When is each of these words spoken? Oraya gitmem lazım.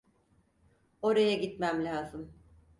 Oraya 1.01 1.33
gitmem 1.33 1.85
lazım. 1.85 2.31